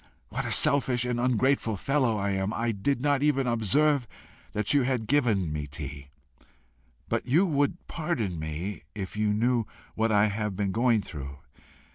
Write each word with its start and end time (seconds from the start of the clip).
What 0.29 0.45
a 0.45 0.51
selfish 0.51 1.05
and 1.05 1.19
ungrateful 1.19 1.77
fellow 1.77 2.17
I 2.17 2.31
am! 2.31 2.51
I 2.53 2.71
did 2.71 3.01
not 3.01 3.21
even 3.21 3.45
observe 3.45 4.07
that 4.51 4.73
you 4.73 4.81
had 4.81 5.05
given 5.05 5.53
me 5.53 5.67
tea! 5.67 6.07
But 7.07 7.27
you 7.27 7.45
would 7.45 7.85
pardon 7.87 8.39
me 8.39 8.81
if 8.95 9.15
you 9.15 9.31
knew 9.31 9.67
what 9.93 10.11
I 10.11 10.25
have 10.25 10.55
been 10.55 10.71
going 10.71 11.01
through. 11.03 11.37